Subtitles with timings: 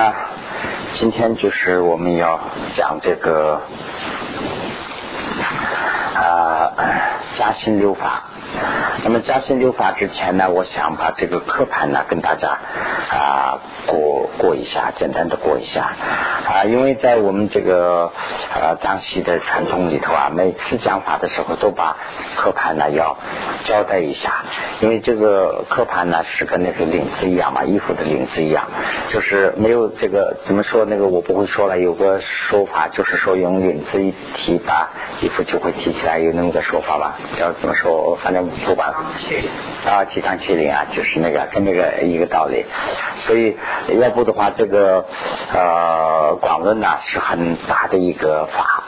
[0.00, 0.14] 那
[0.94, 2.40] 今天就是我们要
[2.72, 3.60] 讲这个
[6.14, 6.72] 啊
[7.34, 8.22] 加薪六法。
[9.04, 12.56] 那么加薪六法之前呢，我想把这个刻盘呢跟大家
[13.10, 15.92] 啊过过一下，简单的过一下
[16.46, 18.12] 啊，因为在我们这个
[18.54, 21.96] 呃藏西的传统里头啊，每次讲法的时候都把
[22.36, 23.18] 刻盘呢要
[23.64, 24.44] 交代一下，
[24.80, 28.68] 因为这个刻盘呢是跟那个领子一样嘛，衣服的领子一样，
[29.08, 34.90] 就是没有这个怎么说那个我不会说了，有个说法就是说用领子一提把
[35.20, 37.18] 衣服就会提起来，有那么个说法吧？
[37.36, 38.16] 叫怎么说？
[38.22, 38.48] 反正。
[38.66, 38.92] 不管
[39.86, 42.66] 啊，提倡麒麟啊，就是那个跟那个一个道理。
[43.26, 43.56] 所以
[44.00, 45.04] 要不的话，这个
[45.52, 48.84] 呃广论呢是很大的一个法。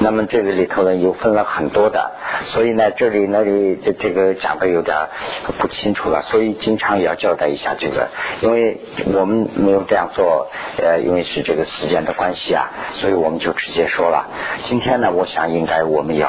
[0.00, 2.10] 那么这个里头呢又分了很多的，
[2.46, 4.96] 所以呢这里那里这这个讲的有点
[5.58, 6.22] 不清楚了。
[6.22, 8.08] 所以经常也要交代一下这个，
[8.40, 8.80] 因为
[9.14, 14.26] 我们没有这样做，呃，因为是这个时间的关系啊，所以我们就直接说了。
[14.64, 16.28] 今天呢，我想应该我们要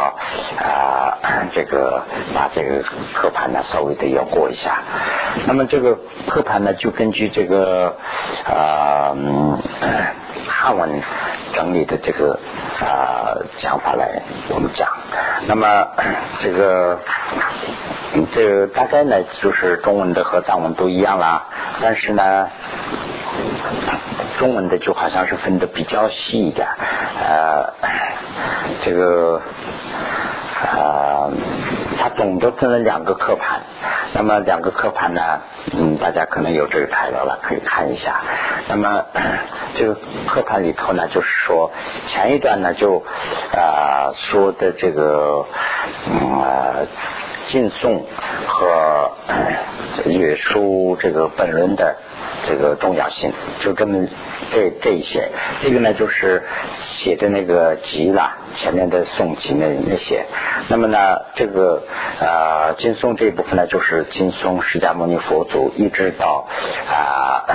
[0.59, 1.17] 啊
[1.51, 2.03] 这个
[2.35, 2.67] 把这。
[2.67, 4.83] 这个课盘呢，稍微的要过一下。
[5.45, 7.95] 那么这个课盘呢，就根据这个
[8.45, 9.15] 啊
[10.47, 11.01] 汉文
[11.53, 12.39] 整理的这个
[12.79, 14.89] 啊讲法来我们讲。
[15.47, 15.87] 那么
[16.41, 16.99] 这个
[18.33, 21.45] 这个大概呢，就是中文的和藏文都一样啦。
[21.81, 22.47] 但是呢，
[24.37, 26.67] 中文的就好像是分的比较细一点。
[27.19, 27.73] 呃，
[28.83, 29.41] 这个
[30.73, 31.29] 啊。
[31.99, 33.61] 它总的分了两个课盘，
[34.17, 35.21] 那么两个刻盘呢，
[35.77, 38.19] 嗯，大家可能有这个材料了，可以看一下。
[38.67, 39.05] 那么
[39.77, 39.95] 这个
[40.27, 41.71] 刻盘里头呢，就是说
[42.07, 43.03] 前一段呢就
[43.53, 45.45] 啊说的这个
[46.09, 46.81] 啊
[47.49, 48.05] 敬颂
[48.47, 49.11] 和
[50.05, 51.95] 约束这个本论的
[52.47, 54.07] 这个重要性，就这么
[54.51, 55.29] 这这一些。
[55.61, 58.37] 这个呢就是写的那个集了。
[58.55, 60.25] 前面的诵集那那些，
[60.67, 60.97] 那么呢，
[61.35, 61.83] 这个
[62.19, 66.47] 啊经诵这一部分呢，就是经诵释迦牟尼佛祖，一直到
[66.89, 67.45] 啊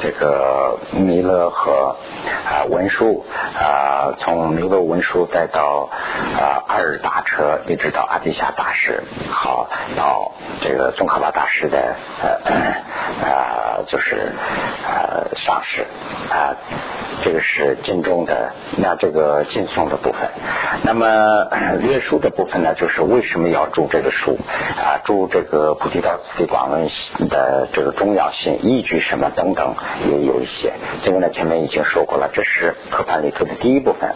[0.00, 1.96] 这个弥勒和
[2.44, 3.24] 啊文殊
[3.58, 5.88] 啊，从弥勒文殊再到
[6.38, 12.40] 啊二大车，一直到阿底峡大师，好到这个宗喀巴大师的呃
[13.22, 14.32] 呃就是
[15.34, 15.86] 上师
[16.30, 16.56] 啊，
[17.22, 20.28] 这个是经中的那这个经诵的部分。
[20.82, 21.48] 那么
[21.80, 24.38] 略书的部分呢，就是为什么要注这个书
[24.76, 25.00] 啊？
[25.04, 26.88] 注这个菩提道次第广论
[27.28, 29.74] 的这个重要性、依据什么等等，
[30.08, 30.72] 也有一些。
[31.04, 34.14] 这个呢，前面已经说过了，这是课盘里头的第一部分。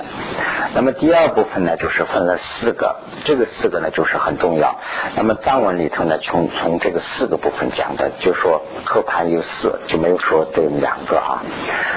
[0.74, 4.78] 那么第二部分呢，就是分了四个，这个四个呢，就是很重要。
[5.16, 11.42] 那么藏文里头呢，从从这个四个部分讲的，就说课盘有四，就没有说这两两个啊。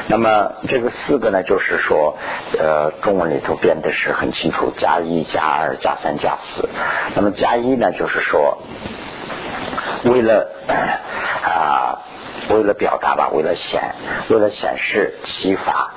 [0.07, 2.17] 那么这个四个呢，就是说
[2.59, 3.91] 呃，中文里头编的。
[3.95, 6.67] 是很清楚，加一、加二、加三、加四。
[7.15, 8.57] 那么加一呢，就是说，
[10.03, 10.49] 为了
[11.45, 12.01] 啊，
[12.49, 13.95] 为了表达吧，为了显，
[14.29, 15.91] 为了显示其法，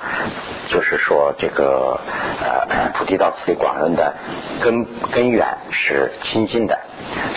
[0.69, 1.99] 就是说这个
[2.41, 4.15] 呃菩提道次第广论的
[4.62, 6.79] 根根源是清净的。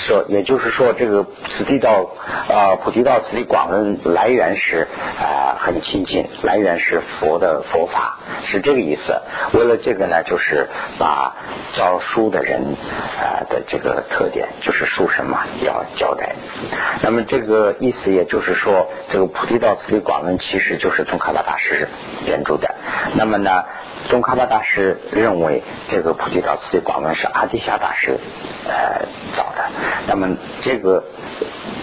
[0.08, 2.10] 说，也就是说，这个此地道
[2.48, 4.88] 啊，菩提道此地广论来源是
[5.20, 9.22] 啊很亲近，来源是佛的佛法，是这个意思。
[9.54, 10.68] 为了这个呢，就是
[10.98, 11.36] 把
[11.74, 12.62] 教书的人
[13.20, 16.36] 啊的这个特点，就是书生嘛，要交代。
[17.02, 21.88] 那么这个意思，也就是说，这个菩提道次第广论其实就是宗喀巴大师
[22.26, 22.76] 编著的。
[23.16, 23.64] 那么呢？
[24.08, 28.18] 宗喀巴大师认为，这个菩提道次第广论是阿底峡大师
[28.68, 29.70] 呃找的。
[30.08, 31.04] 那么这个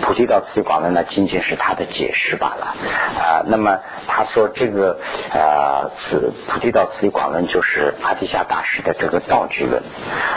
[0.03, 2.75] 菩提道次第广论呢，仅仅是他的解释罢了
[3.19, 3.43] 啊。
[3.47, 4.99] 那么他说这个
[5.33, 9.83] 呃此菩提道次第广论就是阿底夏大师的这个道具论。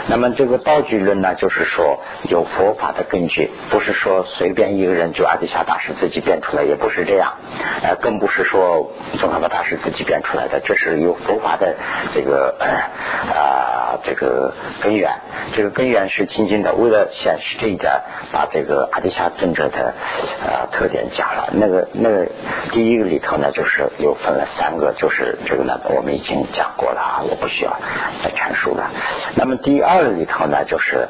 [0.08, 7.34] 那么这个道具论呢，就是说有佛法的根据，不是说随便一个人就阿底夏大师自己编出来，也不是这样，
[7.82, 11.74] 呃，更不是说宗喀巴大师自己编出来的，这是有佛法的。
[12.12, 15.20] 这个啊，这个根源，
[15.54, 16.74] 这个根源是清净的。
[16.74, 18.02] 为了显示这一点，
[18.32, 19.94] 把这个阿迪夏尊者的
[20.42, 21.48] 啊特点讲了。
[21.52, 22.26] 那个那个
[22.72, 27.76] 第一个里头呢，就是又分了三个，就是这个呢，我们已经讲过了啊，我不需要
[28.22, 28.90] 再阐述了。
[29.36, 31.08] 那么第二个里头呢，就是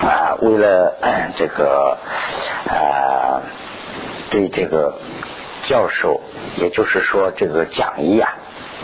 [0.00, 0.96] 啊，为了
[1.36, 1.98] 这个
[2.68, 3.42] 啊，
[4.30, 4.94] 对这个
[5.66, 6.20] 教授，
[6.56, 8.34] 也就是说这个讲义啊。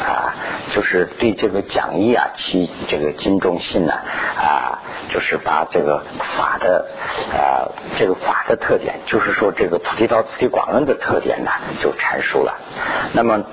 [0.01, 0.35] 啊，
[0.75, 4.79] 就是对这个讲义啊其这个精中性呢啊，
[5.13, 6.03] 就是把这个
[6.39, 6.87] 法的
[7.33, 7.69] 啊
[7.99, 11.51] 这个法的特点，就是说这个菩提道次第广论的特点呢，
[11.83, 12.57] 就阐述了。
[13.13, 13.45] 那么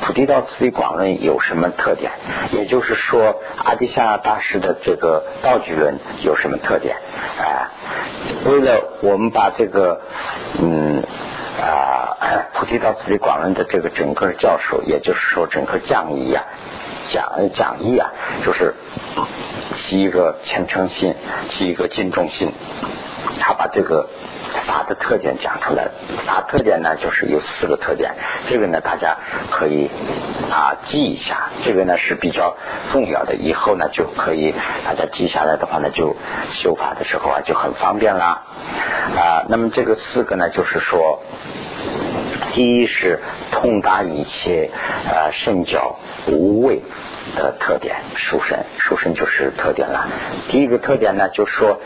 [0.00, 2.12] 菩提道次第广论有什么特点？
[2.50, 6.96] 也就是说阿底夏大师的这个道具论有什么特点？
[7.38, 7.70] 啊，
[8.44, 10.00] 为了我们把这个
[10.60, 11.04] 嗯。
[11.54, 11.93] 啊，
[12.54, 16.44] 菩提道次第广论的这个整个教授，也就是说整个讲义啊，
[17.08, 18.10] 讲讲义啊，
[18.44, 18.74] 就是
[19.74, 21.14] 起一个虔诚心，
[21.50, 22.52] 起一个敬重心，
[23.40, 24.08] 他把这个
[24.66, 25.88] 法的特点讲出来。
[26.24, 28.14] 法特点呢，就是有四个特点，
[28.48, 29.16] 这个呢大家
[29.50, 29.90] 可以
[30.50, 32.56] 啊记一下，这个呢是比较
[32.92, 34.54] 重要的，以后呢就可以
[34.84, 36.16] 大家记下来的话呢，就
[36.52, 38.42] 修法的时候啊就很方便啦。
[39.16, 41.20] 啊，那么这个四个呢，就是说。
[42.52, 43.20] 第一是
[43.50, 44.70] 通达一切
[45.08, 45.96] 呃圣教
[46.26, 46.82] 无畏
[47.36, 50.08] 的特点，书生书生就是特点了。
[50.48, 51.80] 第一个特点呢，就是说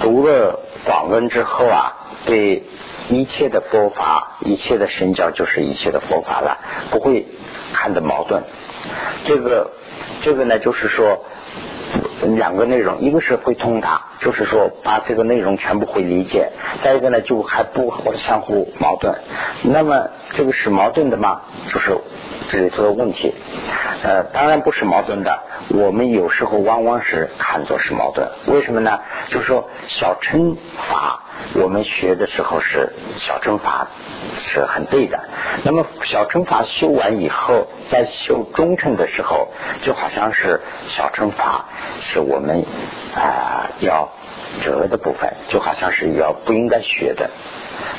[0.00, 2.64] 读了广论之后啊，对
[3.08, 6.58] 一切的佛法、一切的圣教就是一切的佛法了，
[6.90, 7.26] 不会
[7.72, 8.42] 看的矛盾。
[9.24, 9.70] 这个
[10.22, 11.24] 这个呢，就是说。
[12.36, 16.50] 两个内容，一个是会通达，就是说把这个内容全部会理解；
[16.82, 19.14] 再一个呢，就还不相互矛盾。
[19.62, 21.42] 那么这个是矛盾的吗？
[21.68, 21.96] 就是
[22.48, 23.34] 这里头的问题。
[24.02, 25.40] 呃，当然不是矛盾的。
[25.68, 29.00] 我们有时候往往是看作是矛盾，为什么呢？
[29.28, 30.56] 就是说小乘
[30.88, 31.22] 法。
[31.54, 33.88] 我们学的时候是小乘法
[34.38, 35.18] 是很对的，
[35.64, 39.48] 那么小乘法修完以后，在修中乘的时候，
[39.82, 41.64] 就好像是小乘法
[42.00, 42.64] 是我们
[43.14, 44.08] 啊要
[44.62, 47.30] 折的部分，就好像是要不应该学的。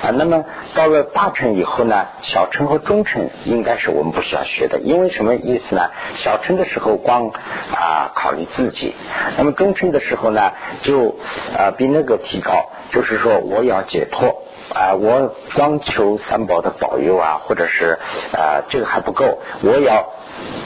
[0.04, 0.46] 啊，那么
[0.76, 5.90] 到了大乘以后呢，小乘和中乘应该是我们不需要学的，因为什么意思呢？
[6.16, 7.30] 小乘的时候光
[7.72, 8.94] 啊考虑自己，
[9.38, 10.52] 那么中乘的时候呢，
[10.82, 11.16] 就
[11.58, 14.44] 啊比那个提高，就是说我要解脱
[14.74, 18.00] 啊，我光求三宝的保佑啊，或者是
[18.34, 20.14] 啊这个还不够，我要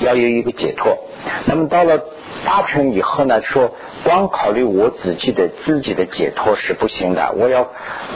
[0.02, 0.98] 要有一个解脱。
[1.46, 2.00] 那么到了
[2.46, 3.72] 大乘以后呢，说
[4.04, 7.70] 光考虑我自己的自己的解脱是不行的，我要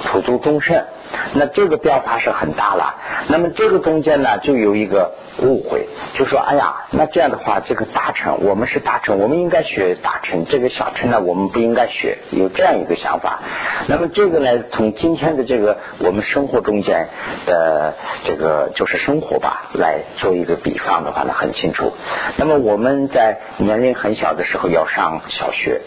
[0.04, 0.86] 普度众生。
[1.34, 2.96] 那这个变化是很大了。
[3.28, 12.20] 那么这个中间呢，就有一个误会，就说：哎呀，那这样的话，这个大臣我们是大臣，我们应该学大臣；这个小臣呢，我们不应该学。
[12.32, 13.40] 有这样一个想法。
[13.88, 17.10] 那么这个呢，从今天的这个我们生活中间
[17.46, 21.94] 的这个就是生活吧，来做一个比方的话呢，很清楚。
[22.38, 25.82] 那么我们在年龄很小的时候要上小学。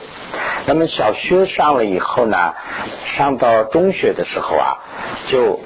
[0.66, 2.52] 那么小学上了以后呢，
[3.16, 4.78] 上到中学的时候啊，
[5.26, 5.58] 就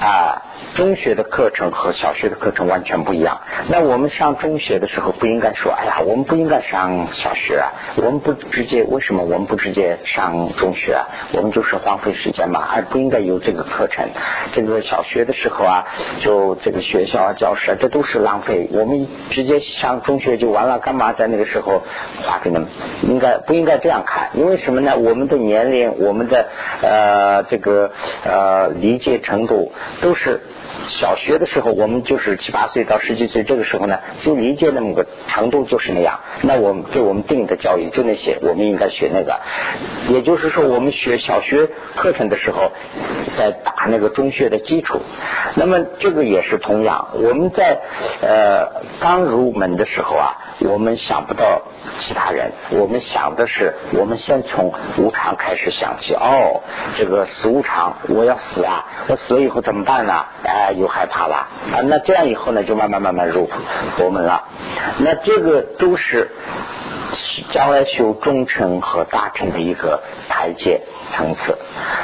[0.00, 0.40] 啊。
[0.74, 3.40] 中学的课程和小学的课程完全不一样。
[3.68, 11.06] 那我们上中学的时候不应该说，哎呀，我们不应该上小学啊，我们不直接为什么我们不直接上中学啊？
[11.32, 14.08] 我们就是荒废时间嘛，而不应该有这个课程。
[14.52, 15.86] 这个小学的时候啊，
[16.20, 18.68] 就这个学校啊、教室啊，这都是浪费。
[18.72, 21.82] 我们直接上中学就完了，干嘛在那个时候
[22.22, 22.66] 花费那么？
[23.02, 24.30] 应该不应该这样看？
[24.34, 24.96] 因为什么呢？
[24.96, 26.46] 我们的年龄，我们的
[26.82, 27.92] 呃这个
[28.24, 30.40] 呃理解程度都是。
[30.88, 36.20] 小学的时候，我们就是七八岁到十几岁这个时候呢，就理解那么个程度就是那样。
[36.42, 39.40] 那我们给我们定的教育就那些，我们应该学那个。
[40.08, 42.72] 也就是说，我们学小学课程的时候，
[43.36, 45.00] 在打那个中学的基础。
[45.56, 47.80] 那么这个也是同样，我们在
[48.20, 51.62] 呃刚入门的时候啊，我们想不到
[52.00, 56.14] 其他人，我们想的是，我们先从无常开始想起。
[56.14, 56.62] 哦，
[56.96, 58.84] 这个死无常，我要死啊！
[59.08, 60.24] 我死了以后怎么办呢？
[60.44, 60.63] 哎。
[60.72, 61.80] 又害怕了啊！
[61.84, 63.48] 那这样以后呢，就慢慢慢慢入
[63.96, 64.44] 佛门了。
[64.98, 66.30] 那这个都是
[67.50, 70.80] 将来修中乘和大乘的一个台阶
[71.10, 71.56] 层次。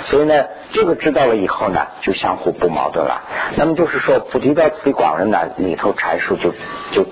[0.05, 3.23] 所以呢，这个知道了以后呢，就相互不矛盾了。
[3.57, 6.53] 那么就是说，菩提道次第广论呢里头阐述就
[6.93, 7.07] 就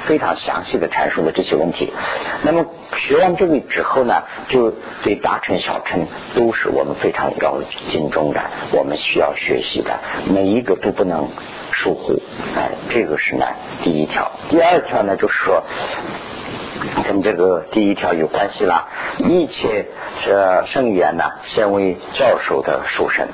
[0.00, 1.92] 非常详细的阐述了这些问题。
[2.42, 2.66] 那么
[2.96, 9.98] 学完这个之后呢，就对大乘小乘都是我们非常要敬重的，我们需要学习的，
[10.32, 11.28] 每一个都不能
[11.74, 12.20] 疏忽。
[12.56, 13.46] 哎，这个是呢
[13.82, 14.30] 第一条。
[14.48, 15.64] 第二条呢，就是说
[17.04, 18.88] 跟这个第一条有关系了。
[19.18, 19.86] 一切
[20.24, 23.26] 这圣言呢，先为教授的书生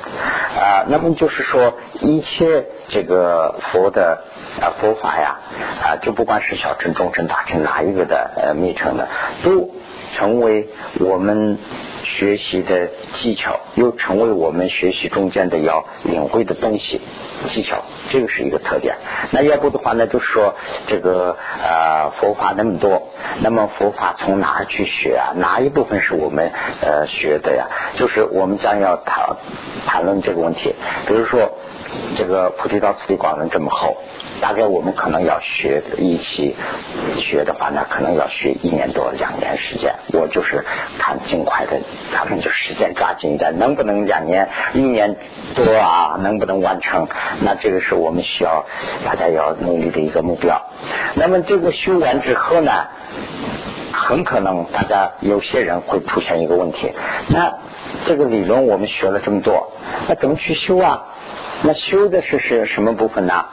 [0.58, 4.24] 啊，那么就是说一切这个佛的
[4.60, 5.38] 啊佛法呀
[5.82, 9.08] 啊，就不管是小乘、中乘、大乘哪一个的呃密乘的，
[9.44, 9.70] 都
[10.16, 10.68] 成为
[10.98, 11.58] 我们。
[12.04, 17.00] 学习的技巧，又成为我们学习中间的要领会的东西
[17.48, 18.96] 技巧，这个是一个特点。
[19.30, 20.54] 那要不的话呢，就是说
[20.86, 23.08] 这个呃佛法那么多，
[23.40, 25.32] 那么佛法从哪儿去学啊？
[25.36, 27.68] 哪一部分是我们呃学的呀？
[27.96, 29.36] 就是我们将要谈
[29.86, 30.74] 谈论这个问题。
[31.06, 31.52] 比如说
[32.16, 33.96] 这个菩提道次第广论这么厚。
[34.40, 36.56] 大概我们可能要学一起
[37.18, 39.94] 学的话呢，可能要学一年多两年时间。
[40.14, 40.64] 我就是
[40.98, 41.78] 看尽快的，
[42.12, 45.16] 咱们就时间抓紧一点，能不能两年一年
[45.54, 46.18] 多啊？
[46.20, 47.08] 能不能完成？
[47.42, 48.66] 那这个是我们需要
[49.04, 50.60] 大家要努力的一个目标。
[51.14, 52.72] 那么这个修完之后呢，
[53.92, 56.92] 很可能大家有些人会出现一个问题：
[57.28, 57.54] 那
[58.06, 59.72] 这个理论我们学了这么多，
[60.08, 61.04] 那怎么去修啊？
[61.62, 63.44] 那修的是是什么部分呢？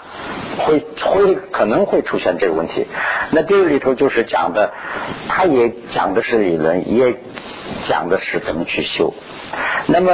[0.58, 2.88] 会会可能会出现这个问题。
[3.32, 4.72] 那这个里头就是讲的，
[5.28, 7.18] 他也讲的是理论，也
[7.88, 9.14] 讲的是怎么去修。
[9.88, 10.12] 那么。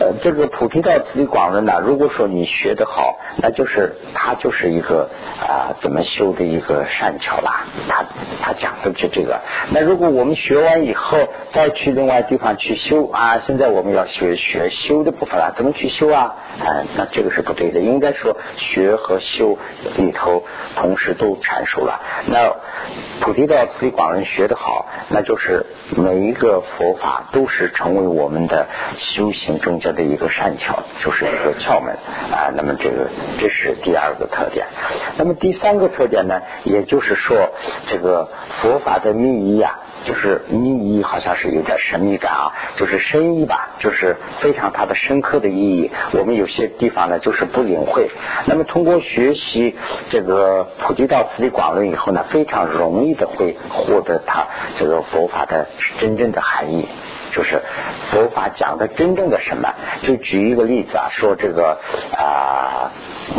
[0.00, 7.66] 呃，这个菩提道次第广论呢，如果说你学得好，那就是它就是一个啊怎么修的一个善巧啦。
[7.86, 8.06] 他
[8.40, 9.40] 他讲的就这个。
[9.70, 11.18] 那如果我们学完以后
[11.52, 16.34] 再去另外地方去修啊，现在我们要学学修的部分了，怎么去修啊？
[16.60, 17.80] 啊，那这个是不对的。
[17.80, 19.58] 应该说学和修
[19.98, 20.44] 里头
[20.76, 22.00] 同时都阐述了。
[22.24, 22.54] 那
[23.20, 28.66] 菩提道次第广论学得好，那就是每一个佛法都是成为我们的
[28.96, 29.89] 修行中间。
[29.92, 31.94] 的一个善巧，就是一个窍门
[32.32, 32.50] 啊。
[32.54, 34.66] 那么这个这是第二个特点。
[35.16, 37.50] 那么第三个特点呢，也就是说，
[37.86, 38.28] 这个
[38.60, 45.90] 佛法的密意啊，就是密意好像是有点神秘感啊，就是深意吧，就是非常它的深刻的意义。
[46.12, 48.10] 我们有些地方呢，就是不领会。
[48.46, 49.76] 那么通过学习
[50.08, 54.46] 这个普济道次第广论以后呢，非常容易的会获得它
[54.78, 55.66] 这个佛法的
[55.98, 56.88] 真正的含义。
[57.32, 57.62] 就是
[58.10, 59.74] 佛法讲的真正的什么？
[60.02, 61.78] 就举一个例子啊，说这个
[62.16, 62.92] 啊，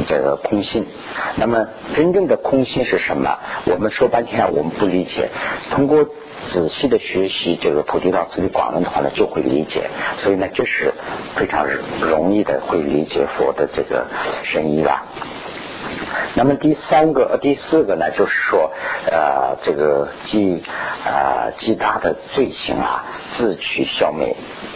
[0.07, 0.87] 这个空心。
[1.35, 3.37] 那么真正的空心是什么？
[3.65, 5.29] 我们说半天我们不理解。
[5.71, 6.05] 通过
[6.45, 9.89] 仔细的学习这个菩提道次第广论的话呢，就会理解。
[10.17, 10.93] 所以呢，这是
[11.35, 11.67] 非常
[11.99, 14.07] 容易的会理解佛的这个
[14.43, 15.03] 深意了。
[16.33, 18.71] 那么第三个、第四个呢，就是说，
[19.11, 20.63] 呃，这个极
[21.05, 24.35] 啊极大的罪行啊，自取消灭，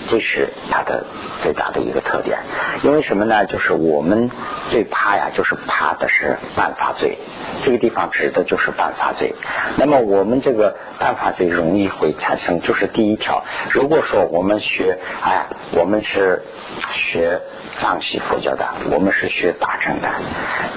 [0.10, 1.06] 这是它的
[1.42, 2.40] 最大的一个特点。
[2.84, 3.46] 因为什么呢？
[3.46, 4.30] 就是我们
[4.70, 7.18] 最怕呀，就是怕的是犯法罪。
[7.64, 9.34] 这个地方指的就是犯法罪。
[9.78, 16.44] 那么我们这个犯法罪容易会产生，就是第一条，如果说我们学，哎，我们是
[16.92, 17.42] 学。
[17.80, 20.08] 藏西佛教的，我们是学大乘的。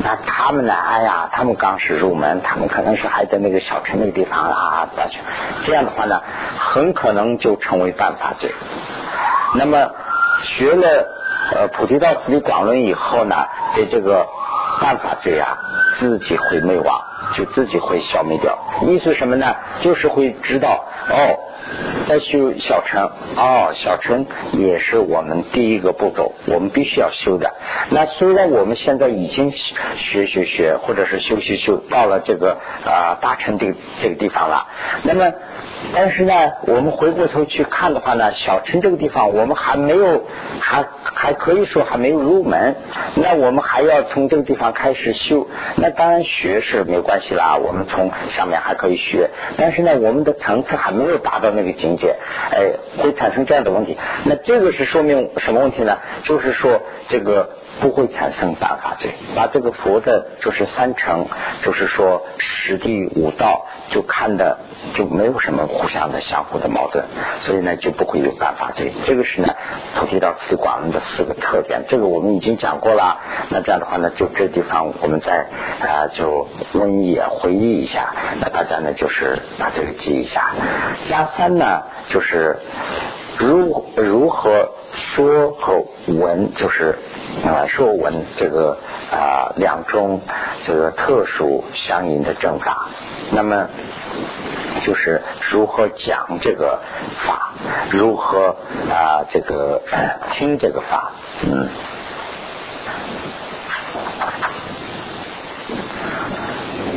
[0.04, 0.74] 那他们呢？
[0.74, 4.88] 哎呀，他们刚是入门，他们可能是还在那个小乘那个地方啊。
[5.64, 6.20] 这样的话呢，
[6.58, 8.50] 很可能就成为犯法罪。
[9.54, 9.90] 那么
[10.42, 11.08] 学了
[11.52, 13.36] 呃菩提道次第广论以后呢，
[13.74, 14.26] 对这个
[14.80, 15.58] 犯法罪啊，
[15.98, 17.00] 自己会灭亡，
[17.34, 18.58] 就自己会消灭掉。
[18.82, 19.54] 意思什么呢？
[19.80, 21.38] 就是会知道哦。
[22.06, 27.54] 再修小乘哦，小乘也是我们第一个步骤，我们必须要修的。
[27.90, 34.68] 那虽然我们现在已经学学学，或者是修修修到了这个啊大乘这这个地方了，
[35.02, 35.32] 那么
[35.92, 36.32] 但是呢，
[36.66, 40.24] 我们回过头去看的话呢，小乘这个地方我们还没有，
[40.60, 42.76] 还还可以说还没有入门。
[43.16, 45.48] 那我们还要从这个地方开始修。
[45.76, 49.30] 那当然学是没有关系啦，我们从上面还可以学。
[49.56, 51.47] 但是呢，我们的层次还没有达到。
[51.50, 52.16] 那个境界，
[52.50, 53.96] 哎，会产生这样的问题。
[54.24, 55.98] 那这个是说明什么问题呢？
[56.22, 59.10] 就是说，这个不会产生犯法罪。
[59.34, 61.26] 把这个佛的，就是三乘，
[61.62, 64.60] 就是说十地五道，就看的
[64.94, 67.04] 就没有什么互相的相互的矛盾，
[67.42, 68.92] 所以呢，就不会有犯法罪。
[69.04, 69.54] 这个是呢，
[69.96, 71.84] 菩提道次第广论的四个特点。
[71.88, 73.20] 这个我们已经讲过了。
[73.50, 75.48] 那这样的话呢，就这地方我们再
[75.80, 78.14] 啊，就温一回忆一下。
[78.40, 80.52] 那大家呢，就是把这个记一下。
[81.08, 81.48] 加三。
[81.58, 82.58] 呢，就是
[83.36, 84.68] 如如何
[85.26, 86.96] 说和闻，就是
[87.44, 88.78] 啊说闻这个
[89.10, 90.20] 啊两种
[90.64, 92.86] 这个特殊相应的正法。
[93.32, 93.68] 那么
[94.86, 95.20] 就是
[95.50, 96.78] 如何讲这个
[97.26, 97.50] 法，
[97.90, 98.54] 如何
[98.88, 99.82] 啊这个
[100.30, 101.10] 听这个法，
[101.42, 101.68] 嗯。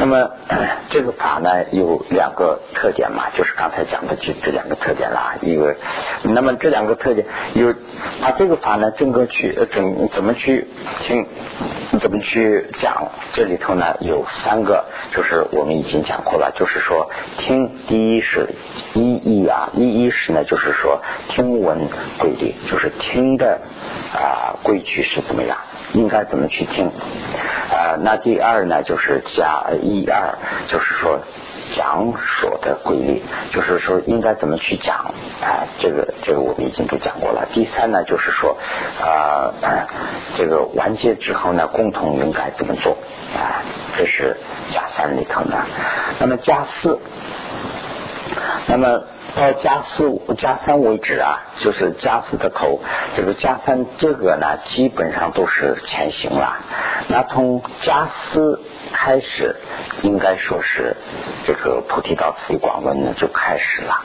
[0.01, 0.31] 那么
[0.89, 5.35] 这个法呢有两个特点嘛，就是刚才讲的这这两个特点啦。
[5.41, 5.75] 一个，
[6.23, 7.71] 那么这两个特点有，
[8.19, 10.67] 把这个法呢整个去整怎么去
[11.01, 11.27] 听，
[11.99, 13.11] 怎么去讲？
[13.33, 18.49] 这里头呢有三个，就是我们已经讲过了，就是说听第一是
[18.95, 21.77] 一一啊，一一是呢就是说听闻
[22.17, 23.61] 规律，就是听的
[24.15, 25.59] 啊规矩是怎么样。
[25.93, 26.87] 应该怎么去听？
[26.87, 31.19] 啊，那第二呢，就是加一二，就是说
[31.75, 35.67] 讲所的规律，就是说应该怎么去讲啊？
[35.79, 37.47] 这个这个我们已经都讲过了。
[37.53, 38.57] 第三呢，就是说
[39.01, 39.53] 啊，
[40.35, 42.97] 这个完结之后呢，共同应该怎么做
[43.35, 43.61] 啊？
[43.97, 44.37] 这是
[44.71, 45.57] 加三里头的。
[46.19, 46.99] 那么加四，
[48.67, 49.03] 那么。
[49.33, 52.81] 到加四加三为止啊，就是加四的口，
[53.15, 56.57] 这个加三这个呢，基本上都是前行了。
[57.07, 58.59] 那从加四
[58.91, 59.55] 开始，
[60.01, 60.95] 应该说是
[61.45, 64.03] 这个菩提道次第广论呢就开始了。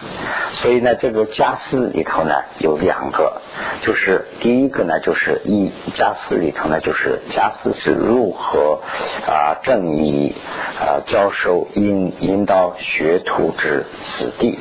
[0.52, 3.40] 所以呢，这个加四里头呢有两个，
[3.82, 8.80] 就是第一个呢就是一加四里头呢就是加四是如何
[9.26, 10.34] 啊正以
[10.80, 14.58] 啊教授引引导学徒之此地。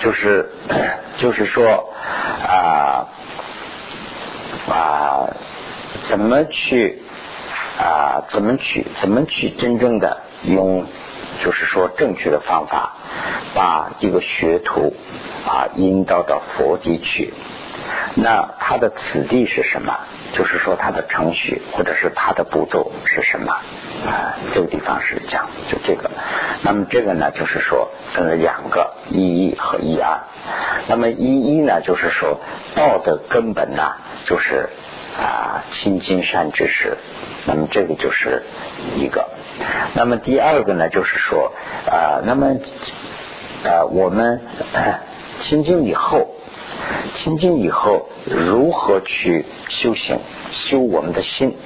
[0.00, 0.50] 就是
[1.18, 1.92] 就是说
[2.46, 3.08] 啊
[4.68, 5.30] 啊，
[6.08, 7.02] 怎么去
[7.78, 8.24] 啊？
[8.28, 8.84] 怎么去？
[9.00, 10.84] 怎么去真正的用？
[11.44, 12.94] 就是说正确的方法，
[13.54, 14.92] 把一个学徒
[15.46, 17.32] 啊引导到佛地去。
[18.14, 19.96] 那他的此地是什么？
[20.32, 23.52] 就是说他的程序或者是他的步骤是什么？
[24.04, 26.10] 啊，这个地方是讲就这个。
[26.62, 30.18] 那么这个呢，就是说分了两个一一和一二。
[30.88, 32.40] 那么一一呢，就是说
[32.74, 33.92] 道的根本呢，
[34.24, 34.70] 就是
[35.18, 36.96] 啊亲近善知识。
[37.46, 38.44] 那么这个就是
[38.96, 39.28] 一个。
[39.94, 41.52] 那么第二个呢，就是说
[41.90, 42.56] 啊，那么
[43.64, 44.40] 啊我们
[45.40, 46.34] 亲近以后。
[47.16, 50.20] 清净以后，如何去修行？
[50.52, 51.56] 修我们的心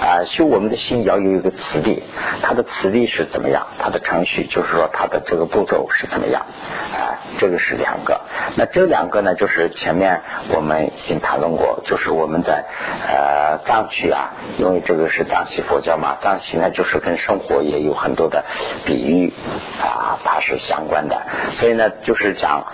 [0.00, 2.02] 啊，修我们的心要有一个次第，
[2.40, 3.66] 它的次第是怎么样？
[3.78, 6.46] 它的程序就是说，它的这个步骤是怎么样？
[6.94, 8.20] 啊，这个是两个。
[8.56, 10.22] 那这两个呢，就是前面
[10.54, 12.64] 我们已经谈论过，就是我们在
[13.06, 18.44] 呃藏区啊，因为这个是藏系佛教嘛，藏系呢就是跟生活也有很多的
[18.84, 19.32] 比喻
[19.80, 21.22] 啊，它是相关的。
[21.52, 22.66] 所以呢，就是讲，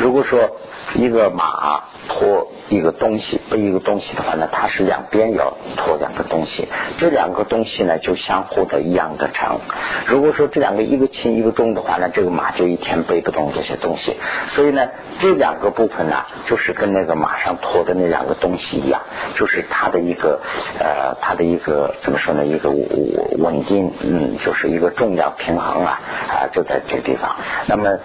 [0.00, 0.56] 如果说。
[0.94, 6.68] 一个马拖一个东西，背一个东西的话呢，它是两边要拖两个东西，
[6.98, 9.60] 这两个东西呢就相互的一样的长。
[10.06, 14.05] 如果说这两个一个轻一个重的话呢，这个马就一天背不动这些东西。
[14.50, 14.88] 所以呢，
[15.18, 19.00] 这两个部分呢，就是跟那个马上拖的那两个东西一样，
[19.34, 20.40] 就是它的一个
[20.78, 22.44] 呃，它的一个怎么说呢？
[22.44, 27.36] 一个稳定，嗯，就是一个重量平衡啊啊，就在这个地方。
[27.66, 27.98] 那么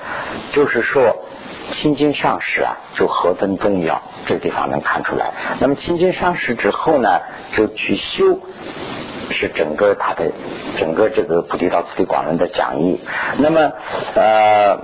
[0.54, 1.16] 就是说。
[1.74, 5.32] 清净上师啊，就何等重要，这个地方能看出来。
[5.60, 7.22] 那么清净上师之后呢，
[7.56, 8.40] 就去修，
[9.30, 10.34] 是整个他的
[10.78, 13.00] 整个这个菩提道次第广论的讲义。
[13.38, 13.72] 那么
[14.16, 14.80] 呃，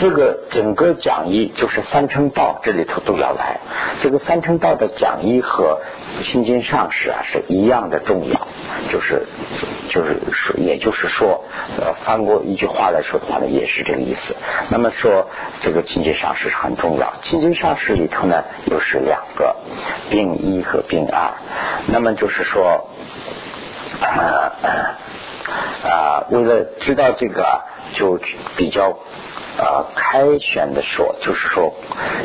[0.00, 3.60] 这个整个讲义就是三乘道这里头都要来。
[4.00, 5.80] 这个三乘道的讲义和
[6.22, 8.48] 清净上师啊是一样的重要，
[8.90, 9.26] 就是
[9.88, 11.44] 就是说，也就是说，
[11.78, 14.36] 呃，翻过一句话来说的话呢，也是这个意思。
[14.70, 15.28] 那么说，
[15.60, 17.12] 这个清净上师是很重要。
[17.22, 19.56] 清净上师里头呢，又是两个，
[20.10, 21.32] 病一和病二。
[21.86, 22.88] 那么就是说，
[24.00, 24.52] 啊
[25.84, 27.62] 啊，为了知道这个，
[27.94, 28.18] 就
[28.56, 28.98] 比较。
[29.56, 31.72] 呃，开选的说，就是说，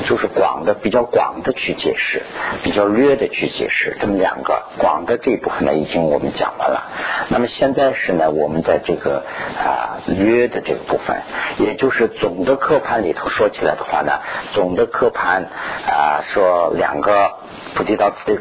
[0.08, 2.24] 就是广的比较广的去解释，
[2.64, 6.90] 比较略的去解释，这么两个广的这一部分呢，已经我们讲完了。
[7.30, 9.24] 那么现在是呢，我们在这个
[9.58, 11.22] 啊略的这个部分，
[11.60, 14.20] 也就是总的课盘里头说起来的话呢，
[14.54, 15.44] 总的课盘
[15.86, 17.36] 啊说两个
[17.76, 18.40] 菩提道次第。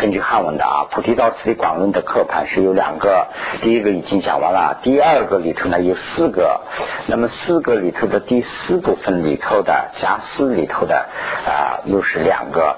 [0.00, 3.28] 根据汉文的啊，《菩提道次第广论》的课盘是有两个，
[3.60, 6.60] 第一个已经讲完了，第二个里头呢有四个，
[7.06, 11.08] 那么四个里头的第四部分里头的加四里头的
[11.46, 12.76] 啊又是两个。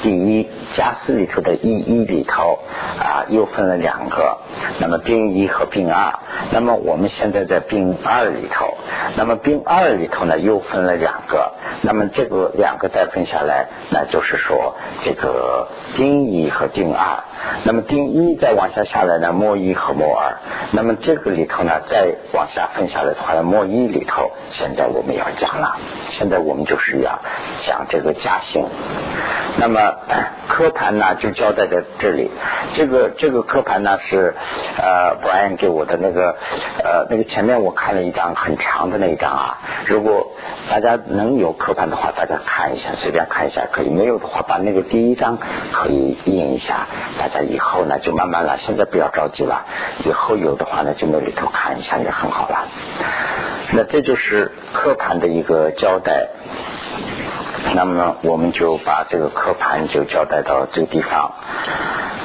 [0.00, 2.58] 第一，加四里头的一一里头
[2.98, 4.38] 啊，又分了两个，
[4.78, 6.18] 那么病一和病二。
[6.50, 8.76] 那么我们现在在病二里头，
[9.16, 11.52] 那么病二里头呢又分了两个，
[11.82, 17.24] 那么这个两个再分下来，那就是说这个病一和病二。
[17.64, 20.36] 那么病一再往下下来呢，末一和末二。
[20.72, 25.76] 那么这个里头呢，再往下分下来的话，末一里头，现在我们要讲了。
[26.10, 27.20] 现在我们就是要
[27.64, 28.66] 讲这个加性。
[29.56, 29.80] 那么
[30.58, 32.32] 科盘呢就交代在这里。
[32.74, 34.34] 这个这个科盘呢是
[34.76, 36.36] 呃 Brian 给我的那个
[36.82, 39.58] 呃那个前面我看了一张很长的那一张啊。
[39.86, 40.32] 如果
[40.68, 43.88] 大家能有科盘的话，大家看一下，随便看一下可以。
[43.88, 45.38] 没有的话，把那个第一张
[45.70, 46.88] 可以印一下。
[47.20, 49.64] 大家以后呢就慢慢来，现在不要着急了。
[50.04, 52.66] 以后有的话呢，就那里头看一下也很好了。
[53.70, 56.30] 那这就是科盘的一个交代。
[57.74, 61.32] 那么呢我们就把这个刻盘就交代到这个地方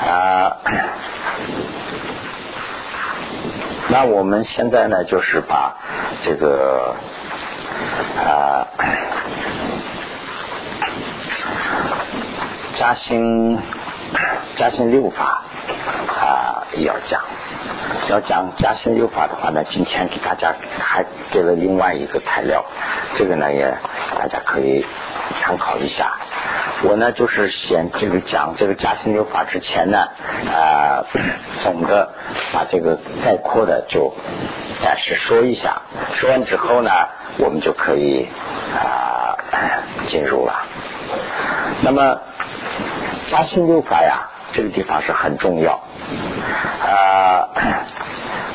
[0.06, 0.58] 啊。
[3.90, 5.76] 那我们现在呢，就是把
[6.24, 6.96] 这个
[8.18, 8.66] 啊
[12.78, 13.60] 嘉兴
[14.56, 15.44] 嘉兴六法
[16.08, 17.22] 啊要讲。
[18.10, 22.66] 要讲嘉兴六法的话呢，今天给大家还给了另外一个材料，
[23.16, 23.78] 这个呢也
[24.18, 24.86] 大家可以
[25.42, 26.14] 参考一下。
[26.84, 30.08] 我呢就是先这个讲这个嘉兴六法之前呢，
[30.54, 31.06] 啊，
[31.64, 32.10] 总的
[32.52, 34.14] 把这个概括的就
[34.82, 35.82] 暂时说一下，
[36.16, 36.92] 说完之后呢，
[37.38, 38.28] 我们就可以
[38.76, 39.38] 啊
[40.08, 40.66] 进入了。
[41.82, 42.20] 那么
[43.30, 45.80] 嘉兴六法呀，这个地方是很重要。
[46.84, 47.48] 啊，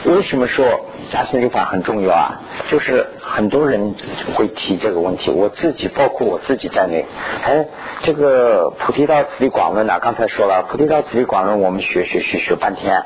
[0.09, 2.41] 为什么说加心律法很重要啊？
[2.71, 3.95] 就是很多人
[4.35, 7.05] 会提这个问题，我自己包括我自己在内。
[7.45, 7.67] 哎，
[8.03, 13.05] 这个菩提道次第广论呢，刚才说了，菩提道次第广论我们学学学学半天，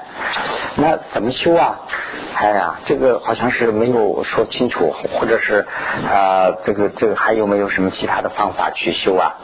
[0.77, 1.81] 那怎么修啊？
[2.35, 5.67] 哎呀，这个好像是没有说清楚，或者是
[6.09, 9.35] 啊，这个这个还有没有什么其他的方法去修啊？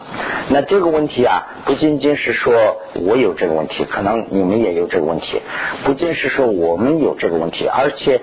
[0.48, 5.42] 那这个问题啊，不仅仅是说我有这个问题，可能你们也有这个问题，
[5.84, 8.20] 不仅是说我们有这个问题，而且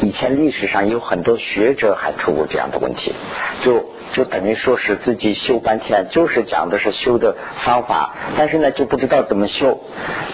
[0.00, 3.12] 以前历史上有很多学者还出过这样的问题，
[3.62, 3.84] 就。
[4.12, 9.78] 就等于说是自己修半天，就是讲的是修的方法，但是呢就不知道怎么修。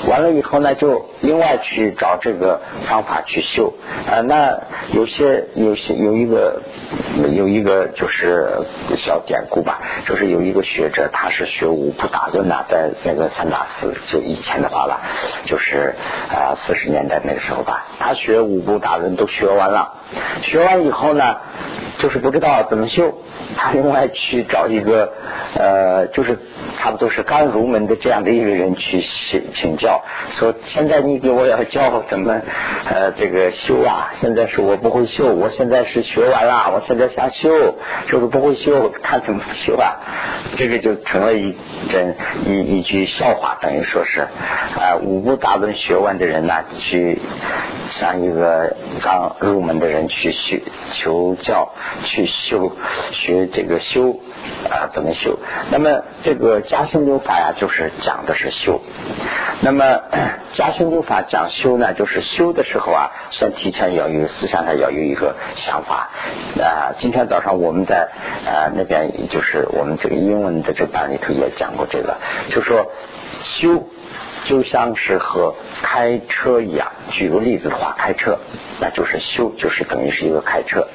[0.07, 3.73] 完了以后呢，就另外去找这个方法去修。
[4.09, 4.59] 啊，那
[4.93, 6.63] 有些有些有一个
[7.35, 8.49] 有一个就是
[8.97, 15.01] 小典故吧，就是有一个学者，他是学五部大论呐，在那个三大寺，就以前的话了，
[15.47, 15.95] 就是
[16.31, 19.95] 啊四十年代那个时候吧，他学五部大论都学完了，
[20.43, 21.37] 学完以后呢，
[21.99, 23.15] 就是不知道怎么修。
[23.73, 25.13] 另外去找一个
[25.57, 26.39] 呃，就是
[26.79, 30.03] 差不多是刚入门的这样的一个人去请请教，
[30.39, 32.43] 说现在你给我要教怎么
[32.89, 34.11] 呃这个修啊？
[34.15, 37.49] 现在是我不会修，我现在是学完了，我现在想修，
[38.07, 39.97] 就是不会修，看怎么修啊？
[40.57, 41.57] 这个就成了一
[41.89, 42.15] 真
[42.47, 47.19] 一一句笑话，等于说是啊五部大论学完的人呢，去
[47.93, 50.61] 向一个刚入门的人去学
[50.93, 51.73] 求教
[52.05, 52.71] 去修
[53.13, 53.49] 学。
[53.55, 54.21] 这个修
[54.69, 55.39] 啊，怎么修？
[55.71, 58.83] 那么这个加兴流法呀，就是讲的是修。
[59.61, 60.03] 那么
[60.53, 66.11] 加兴流法讲修呢，就是修的时候啊，先提前要有思想上要有一个想法
[66.61, 66.93] 啊。
[66.99, 68.09] 今天早上我们在
[68.45, 72.17] 啊那边，就是我们这个英文的这班里头也讲过这个，
[72.51, 72.91] 就说
[73.45, 73.87] 修。
[74.47, 78.39] 就像是和开车一样，举个例子的话，开车
[78.79, 80.87] 那就是修，就是等于是一个开车。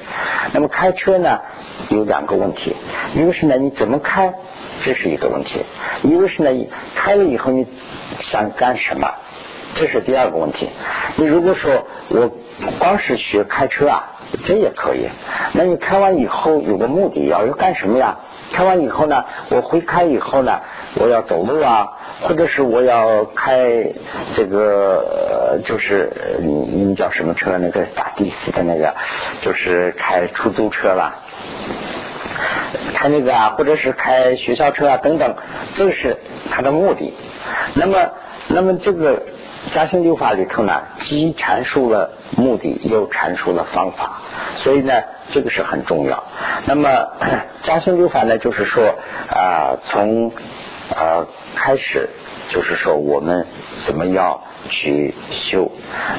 [0.52, 1.40] 那么开车呢，
[1.90, 2.76] 有两个问题，
[3.14, 4.32] 一个是呢你怎么开，
[4.84, 5.60] 这是一个问题；
[6.02, 7.66] 一个是呢开了以后你
[8.20, 9.08] 想干什么，
[9.74, 10.68] 这是第二个问题。
[11.16, 12.30] 你如果说我
[12.78, 14.04] 光是学开车啊，
[14.44, 15.08] 这也可以。
[15.52, 18.18] 那你开完以后有个目的，要要干什么呀？
[18.52, 20.60] 开完以后呢，我会开以后呢，
[20.94, 21.96] 我要走路啊。
[22.22, 23.92] 或者是我要开
[24.34, 27.56] 这个，就是你你们叫什么车？
[27.56, 28.94] 那个打的士的那个，
[29.40, 31.14] 就是开出租车了，
[32.94, 35.34] 开那个啊，或者是开学校车啊等等，
[35.76, 36.16] 这是
[36.50, 37.14] 它的目的。
[37.74, 38.10] 那么，
[38.48, 39.22] 那么这个
[39.72, 44.22] 嘉兴六法里头呢，既阐述了目的，又阐述了方法，
[44.56, 46.24] 所以呢，这个是很重要。
[46.66, 47.08] 那么
[47.62, 48.94] 嘉兴六法呢，就是说
[49.28, 50.32] 啊，从。
[50.92, 51.24] 呃，
[51.54, 52.08] 开始
[52.48, 53.46] 就是说我们
[53.86, 55.70] 怎么样去修，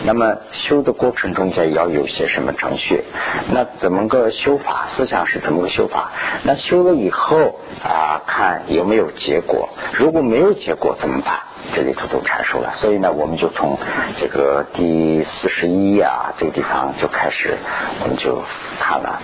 [0.03, 3.03] 那么修的过程中间要有些什么程序？
[3.51, 4.85] 那怎么个修法？
[4.87, 6.11] 思想是怎么个修法？
[6.43, 9.69] 那修了以后啊，看有没有结果？
[9.93, 11.39] 如果没有结果怎么办？
[11.73, 12.73] 这里头都阐述了。
[12.73, 13.77] 所以呢，我们就从
[14.19, 17.57] 这个第四十一页啊这个地方就开始，
[18.03, 18.43] 我们就
[18.79, 19.19] 看了。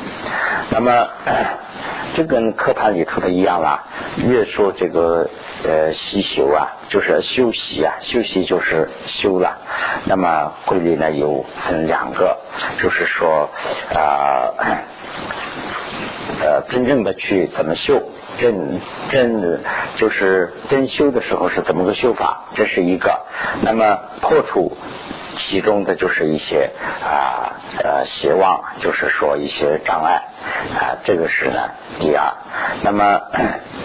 [0.71, 1.07] 那么。
[2.15, 3.83] 这跟课盘里头的一样啦，
[4.25, 5.29] 越说这个
[5.63, 9.57] 呃习修啊，就是修习啊，修习就是修了。
[10.05, 12.37] 那么规律呢有分两个，
[12.79, 13.49] 就是说
[13.93, 14.53] 啊
[16.39, 18.01] 呃真正的去怎么修，
[18.37, 19.63] 真真
[19.95, 23.21] 就是真修的时候是怎么个修法，这是一个。
[23.61, 24.77] 那么破除
[25.37, 26.69] 其中的就是一些
[27.03, 30.23] 啊呃邪望，就是说一些障碍
[30.79, 32.33] 啊，这个是呢第二。
[32.83, 33.21] 那么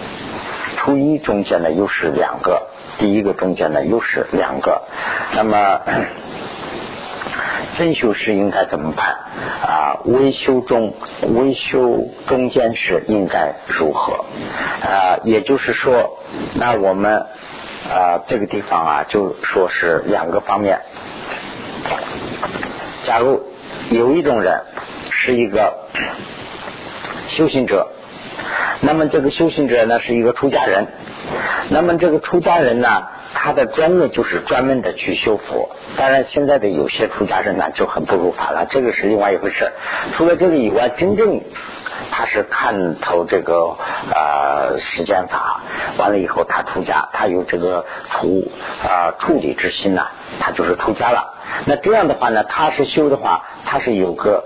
[0.77, 2.67] 初一中间呢又是两个，
[2.99, 4.83] 第一个中间呢又是两个，
[5.35, 5.81] 那么。
[7.75, 9.15] 真修是应该怎么办
[9.63, 9.97] 啊？
[10.05, 10.93] 微修中，
[11.33, 14.25] 微修中间是应该如何
[14.83, 15.17] 啊？
[15.23, 16.19] 也就是说，
[16.53, 17.25] 那我们
[17.89, 20.81] 啊这个地方啊，就说是两个方面。
[23.07, 23.41] 假如
[23.89, 24.61] 有一种人
[25.09, 25.73] 是一个
[27.29, 27.91] 修行者，
[28.81, 30.87] 那么这个修行者呢是一个出家人，
[31.69, 33.07] 那么这个出家人呢？
[33.35, 39.71] 他的专业就是专门的去修佛，当然现在的有些出家人呢就很不如法了，这个是另外一回事。
[40.13, 41.41] 除了这个以外，真正
[42.11, 43.75] 他是看透这个
[44.13, 45.61] 呃时间法，
[45.97, 48.51] 完了以后他出家，他有这个处
[48.83, 51.33] 啊处理之心呐，他就是出家了。
[51.65, 54.45] 那这样的话呢，他是修的话，他是有个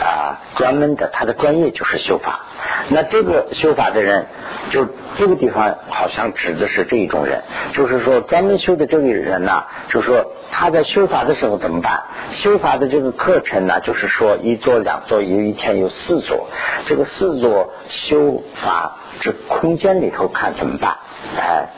[0.00, 2.40] 啊专门的，他的专业就是修法。
[2.88, 4.26] 那这个修法的人，
[4.70, 12.02] 就这个地方好像指的是这一种人，就是说专门修的这个人呢，就是说他在修法的时候怎么办？
[12.32, 16.48] 修法的这个课程呢，就是说一座两座，有一天有四座，
[16.86, 20.96] 这个四座修法这空间里头看怎么办？
[21.36, 21.68] 哎，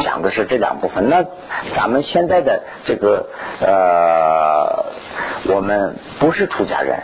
[0.00, 1.08] 讲的是这两部分。
[1.08, 1.24] 那
[1.74, 3.26] 咱们现在的这个
[3.60, 4.84] 呃，
[5.54, 7.02] 我们不是出家人。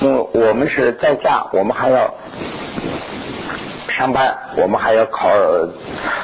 [0.00, 2.14] 因为我们是在家，我们还要
[3.88, 5.28] 上班，我们还要考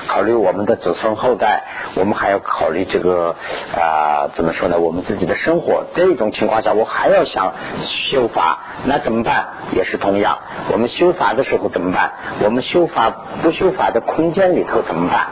[0.07, 3.37] 考虑我们的子孙后代，我们还要考虑这个
[3.75, 4.79] 啊，怎么说呢？
[4.79, 5.85] 我们自己的生活。
[5.95, 7.53] 这种情况下，我还要想
[7.87, 9.49] 修法，那怎么办？
[9.73, 10.39] 也是同样。
[10.73, 12.13] 我们修法的时候怎么办？
[12.43, 13.11] 我们修法
[13.43, 15.27] 不修法的空间里头怎么办？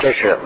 [0.00, 0.36] 这是。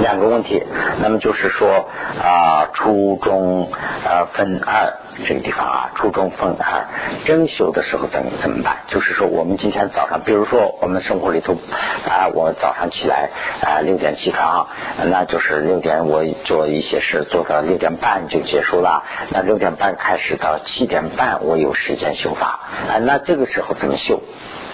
[0.00, 0.62] 两个问题，
[1.00, 1.88] 那么就是说
[2.22, 4.94] 啊，初中啊分二
[5.26, 6.86] 这个地方啊，初中分二，
[7.24, 8.78] 真修的时候怎怎么办？
[8.88, 11.54] 就是说我们今天早上，比如说我们生活里头
[12.08, 13.30] 啊，我早上起来
[13.60, 14.68] 啊六点起床，
[15.04, 19.02] 那就是六点我做一些事，做到六点半就结束了。
[19.30, 24.22] 那六点半开始到七点半，我有时间修法啊，那这个时候怎么修？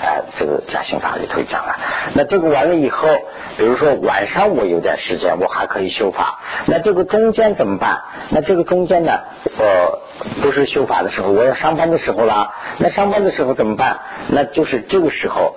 [0.05, 1.77] 哎，这个加刑法里头讲了。
[2.15, 3.09] 那这个完了以后，
[3.57, 6.41] 比如说晚上我有点时间，我还可以修法。
[6.67, 8.03] 那这个中间怎么办？
[8.29, 9.21] 那这个中间呢，
[9.59, 9.99] 呃，
[10.43, 12.53] 不是修法的时候，我要上班的时候啦。
[12.79, 14.01] 那上班的时候怎么办？
[14.29, 15.57] 那就是这个时候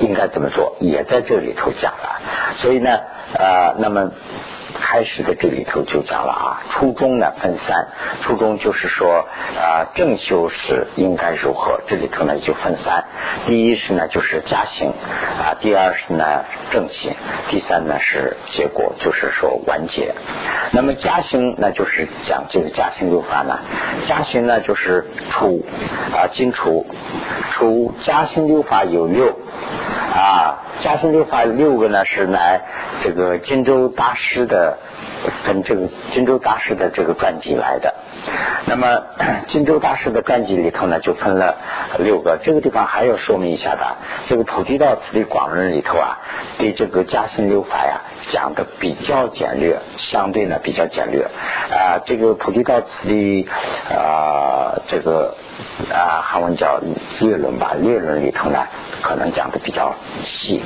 [0.00, 2.20] 应该怎么做，也在这里头讲了。
[2.56, 3.00] 所以呢，
[3.32, 4.10] 呃，那么。
[4.74, 7.88] 开始的这里头就讲了啊，初中呢分三，
[8.20, 9.26] 初中就是说
[9.56, 13.04] 啊正修是应该如何，这里头呢就分三，
[13.46, 17.14] 第一是呢就是加行啊，第二是呢正行，
[17.48, 20.14] 第三呢是结果，就是说完结。
[20.72, 23.60] 那么加行那就是讲这个加行六法呢，
[24.06, 25.64] 加行呢就是初
[26.12, 26.86] 啊金初，
[27.52, 29.38] 初加行六法有六
[30.14, 32.60] 啊，加行六法六个呢是来
[33.02, 34.57] 这个荆州大师的。
[35.46, 37.94] 跟这个荆州大师的这个传记来的，
[38.66, 39.02] 那么
[39.48, 41.56] 荆州大师的传记里头呢，就分了
[41.98, 42.38] 六个。
[42.42, 43.96] 这个地方还要说明一下的，
[44.28, 46.18] 这个菩提道次第广论里头啊，
[46.58, 51.24] 对这个加行六法呀讲的比较简略，相对呢比较简略
[51.70, 52.00] 啊。
[52.04, 53.48] 这个菩提道次第
[53.90, 55.34] 啊，这个
[55.92, 56.80] 啊韩文叫
[57.20, 58.66] 略论吧，略论里头呢。
[59.00, 59.94] 可能讲的比较
[60.24, 60.60] 细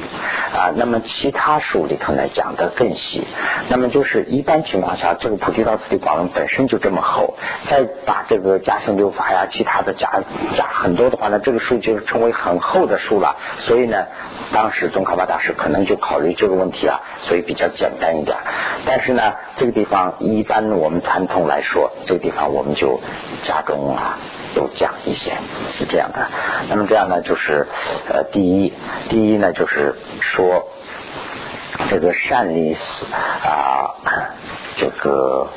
[0.56, 3.26] 啊，那么其他书里头呢讲的更细。
[3.68, 7.36] 那么就是一般情况下，这个《菩提道次第广论》本身就这么厚，
[7.68, 10.22] 再把这个加行六法呀，其他的加
[10.56, 13.36] 加很多的话呢，这个书就成为很厚的书了。
[13.58, 14.06] 所以呢，
[14.50, 18.38] 当时宗喀巴大师可能就考虑这个问题啊，所以比较简单一点。
[18.86, 22.98] 但是呢，这个地方一般我们传统来说，这个地方我们就
[23.44, 24.18] 加重啊。
[24.54, 25.32] 都讲一些
[25.70, 26.28] 是这样的，
[26.68, 27.66] 那么这样呢，就是
[28.08, 28.72] 呃，第一，
[29.08, 30.68] 第一呢，就是说
[31.88, 32.76] 这个善利
[33.44, 33.94] 啊，
[34.76, 35.48] 这个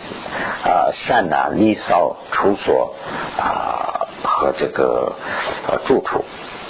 [0.64, 2.96] 啊善呐，利扫处所
[3.38, 5.14] 啊和这个
[5.68, 6.24] 呃住处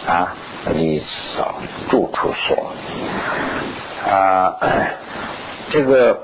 [0.08, 0.36] 啊，
[0.74, 1.56] 利扫
[1.90, 2.72] 住处所
[4.10, 4.58] 啊，
[5.70, 6.22] 这个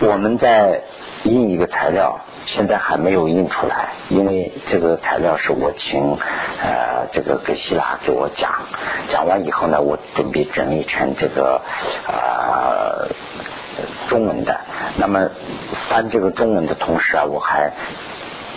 [0.00, 0.82] 我们在
[1.24, 2.20] 印一个材料。
[2.50, 6.16] 现在还没有印出来，因为这个材料是我请
[6.62, 8.50] 呃这个格希腊给我讲，
[9.10, 11.60] 讲完以后呢，我准备整理成这个
[12.06, 13.08] 呃
[14.08, 14.60] 中文的。
[14.96, 15.28] 那么
[15.88, 17.72] 翻这个中文的同时啊，我还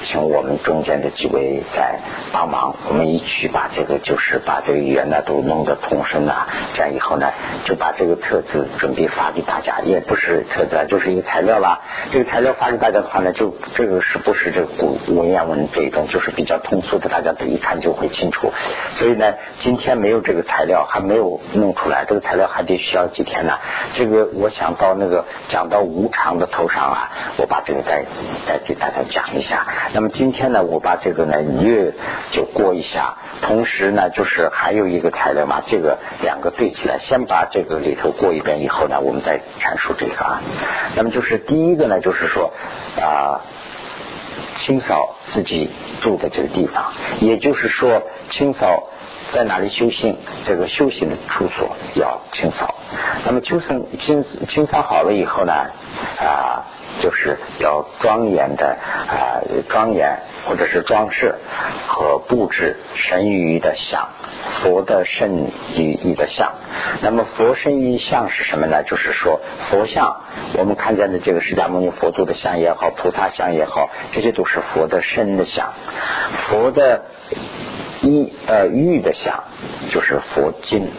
[0.04, 2.00] 请我们中间的几位在
[2.32, 7.32] 帮忙，我们一起把这个就是把这个语言呢都弄得通顺啊，这样以后呢
[7.66, 11.82] 就把这个册子准备发给大家，也不是册子，就是一个材料啦。
[12.12, 18.52] 这个材料发给大家的话呢，就这个是不是这古文言文这一种，就是比较通俗的，大家都一看就会清楚。
[18.90, 23.54] 所以呢，今天没有这个材料，还没有弄出来，这个材料还得需要几天呢。
[23.94, 28.06] 这个我想到那个讲到无常的头上啊，我把这个再
[28.48, 29.66] 再给大家讲一下。
[29.94, 31.94] 那么今天呢，我把这个呢略
[32.32, 40.42] 就过一下，同时呢，就是还有一个材料嘛，这个两个对起来，先把这个里头过一遍以后呢，我们再阐述这个啊。
[40.96, 42.54] 那么就是第一个呢，就是说
[43.02, 43.42] 啊，
[44.56, 45.70] 清扫自己
[46.02, 48.88] 住的这个地方，也就是说清扫
[49.32, 52.76] 在哪里修行，这个修行的处所要清扫。
[53.26, 55.54] 那么清扫清清扫好了以后呢，
[56.18, 56.66] 啊。
[57.02, 58.78] 就是要庄严的
[59.10, 61.36] 啊，庄严或者是装饰
[61.88, 64.10] 和布置神语的像，
[64.62, 66.54] 佛的圣与意的像。
[67.02, 68.84] 那么佛圣义像是什么呢？
[68.84, 70.22] 就是说佛像，
[70.58, 75.74] 我们看见的这个释迦牟尼佛祖的像也好，菩萨像也好，这些都是佛的身的像。
[76.48, 77.04] 佛的
[78.02, 79.44] 一呃玉的像
[79.92, 80.90] 就是佛经，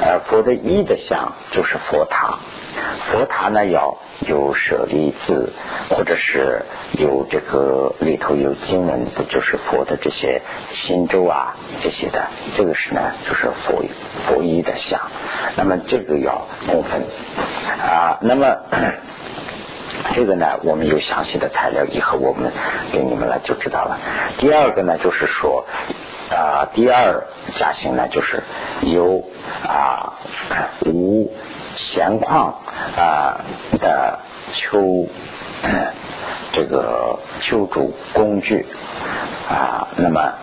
[0.00, 2.38] 呃佛的一的像就是佛塔。
[3.10, 5.52] 佛塔呢要有舍利子，
[5.90, 13.82] 或者是有这个里头有经文的，就是佛的这些心咒啊这些的，这个是呢就是佛
[14.26, 15.00] 佛一的像。
[15.56, 17.02] 那么这个要供奉
[17.80, 18.18] 啊。
[18.20, 18.56] 那么
[20.14, 22.52] 这个呢，我们有详细的材料，以后我们
[22.92, 23.98] 给你们了就知道了。
[24.38, 25.66] 第二个呢，就是说
[26.30, 27.24] 啊，第二
[27.58, 28.42] 家型呢，就是
[28.82, 29.24] 有
[29.66, 30.14] 啊
[30.86, 31.30] 无。
[31.80, 32.58] 闲矿
[32.96, 33.40] 啊
[33.80, 34.18] 的
[34.52, 35.06] 求
[36.52, 38.66] 这个求助工具
[39.48, 40.34] 啊，那么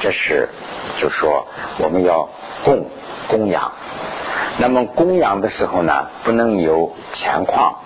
[0.00, 0.48] 这是
[0.98, 1.46] 就说
[1.78, 2.26] 我们要
[2.64, 2.86] 供
[3.28, 3.70] 供养，
[4.60, 7.76] 那么供养的时候呢，不能有钱矿，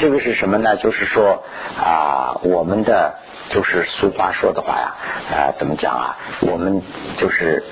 [0.00, 0.76] 这个是什么呢？
[0.76, 1.44] 就是说
[1.78, 3.14] 啊，我们的
[3.50, 4.94] 就是俗话说的话呀，
[5.30, 6.18] 啊，怎么讲啊？
[6.40, 6.82] 我们
[7.16, 7.62] 就是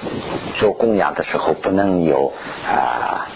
[0.60, 2.32] 做供养的时候不能有
[2.68, 3.26] 啊。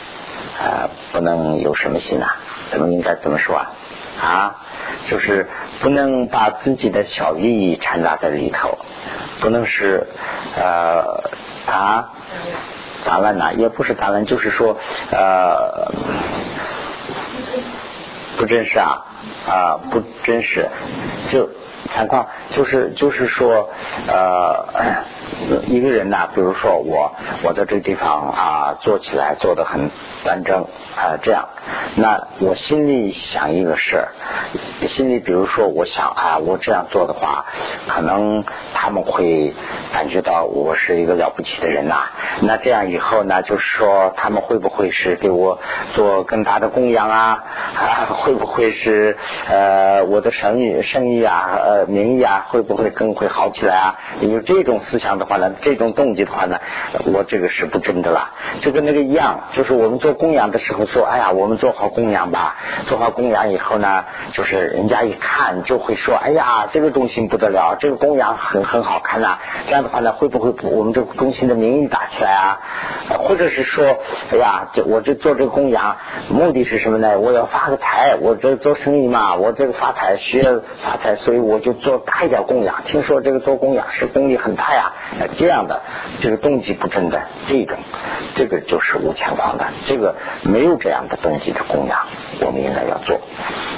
[0.59, 2.37] 啊，不能有什么心啊？
[2.71, 3.71] 怎么应该怎么说啊？
[4.21, 4.57] 啊，
[5.09, 5.49] 就是
[5.81, 8.79] 不能把自己的小利益掺杂在里头，
[9.41, 10.07] 不能是
[10.57, 11.31] 呃
[11.67, 12.11] 啊
[13.05, 14.77] 杂乱呐，也不是杂乱，就是说
[15.11, 15.93] 呃
[18.37, 19.05] 不真实啊
[19.49, 20.69] 啊不真实，
[21.31, 21.49] 就
[21.95, 23.69] 情况就是就是说
[24.07, 24.65] 呃
[25.67, 27.13] 一个人呐，比如说我
[27.43, 29.91] 我在这地方啊做起来做的很。
[30.25, 31.49] 端正啊，这样，
[31.95, 34.09] 那我心里想一个事儿，
[34.89, 37.47] 心里比如说我想啊，我这样做的话，
[37.87, 39.55] 可能他们会
[39.93, 42.09] 感觉到我是一个了不起的人呐。
[42.41, 45.61] 那这样以后呢，就是说他们会不会是给我
[45.95, 47.45] 做更大的供养啊？
[47.77, 49.17] 啊，会不会是
[49.49, 53.99] 呃我的生意生意啊呃名义啊会不会更会好起来啊？
[54.21, 56.59] 有这种思想的话呢，这种动机的话呢，
[57.15, 60.09] 我这个是不真的了，就跟那个一样，就是我们做。
[60.19, 62.57] 供养的时候说，哎呀，我们做好供养吧。
[62.87, 69.39] 做好供养以后呢，就是人家一看就会说，哎呀，这个中心不得了，这个供养很很好看呐。
[69.67, 72.59] 这样的话呢，会不会我们这个中心的名誉打起来啊？
[73.19, 73.85] 或者是说，
[74.33, 75.99] 哎呀，这我这做这个供养
[76.31, 77.21] 目的是什么呢？
[77.21, 82.83] 我要发个财，我这做生意嘛，我这个发财需要发财，所以我就做大一点供养。
[82.85, 84.93] 听说这个做供养是功力很大呀，
[85.39, 85.83] 这样的
[86.21, 87.79] 这个动机不正的这种，
[88.35, 89.67] 这个就是无钱狂的。
[89.87, 92.07] 这个没有这样的动机的供养，
[92.41, 93.21] 我们应该要做。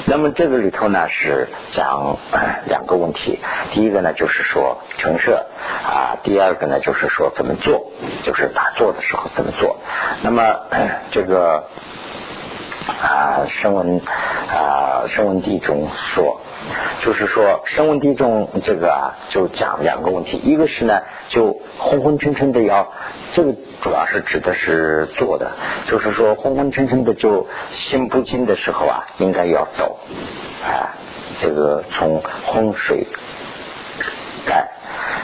[0.07, 2.17] 那么这个里头呢是讲
[2.67, 3.39] 两个问题，
[3.73, 5.47] 第一个呢就是说陈设
[5.85, 7.91] 啊，第二个呢就是说怎么做，
[8.23, 9.77] 就是打坐的时候怎么做。
[10.23, 10.61] 那么
[11.11, 11.65] 这个
[13.03, 14.01] 啊，声闻
[14.49, 16.41] 啊，声闻地中说。
[17.03, 22.93] 就是说，声闻地中这个啊，就讲两个问题，一个是呢，就昏昏沉沉的要，
[23.33, 25.51] 这个主要是指的是做的，
[25.87, 29.99] 就是说昏昏沉沉的就心不静的时候啊，应该要走，
[30.63, 30.93] 啊，
[31.41, 33.07] 这个从昏睡
[34.45, 34.69] 盖。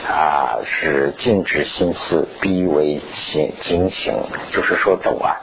[0.08, 4.14] 啊，是禁止心思，逼为醒警醒，
[4.50, 5.36] 就是说走啊，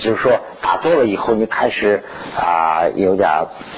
[0.00, 2.02] 就是说打坐了以后，你开始
[2.36, 3.28] 啊有点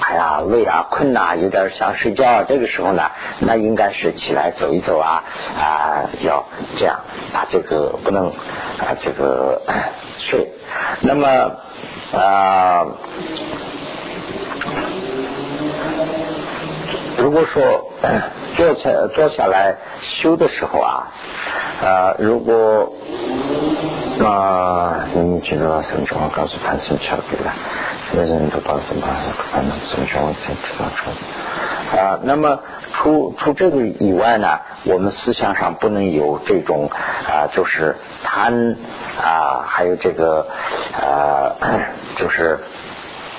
[0.01, 5.25] 哎呀累啊困呐，有点想睡觉，啊这个时候呢，那应该是起来走一走啊
[5.59, 6.47] 啊，要
[6.77, 7.01] 这样
[7.33, 9.61] 把这个不能啊这个
[10.19, 10.53] 睡，
[11.01, 11.27] 那么
[12.13, 12.87] 啊。
[17.19, 17.91] 如果说
[18.57, 21.09] 坐下坐下来修的时候啊，
[21.83, 22.93] 呃，如果
[24.25, 26.31] 啊，你觉得什么情况？
[26.31, 27.53] 告诉潘生巧给了，
[28.13, 29.09] 别人都告诉他，
[29.51, 32.21] 反正什么情况才知道出啊。
[32.23, 32.61] 那么
[32.93, 36.89] 除除这个以外呢，我们思想上不能有这种
[37.29, 38.77] 啊，就是贪
[39.21, 40.47] 啊，还有这个
[41.01, 41.53] 呃，
[42.17, 42.61] 就是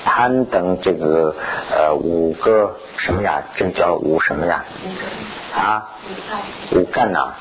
[0.04, 1.34] 贪等这个
[1.70, 2.76] 呃五个。
[2.96, 3.42] 什么呀？
[3.56, 4.62] 这叫五什么呀？
[5.56, 5.88] 啊？
[6.70, 7.32] 五盖呐？